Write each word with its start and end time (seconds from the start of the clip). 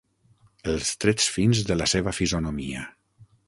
Els 0.71 0.93
trets 1.03 1.29
fins 1.35 1.63
de 1.69 1.77
la 1.79 1.89
seva 1.95 2.17
fisonomia. 2.23 2.87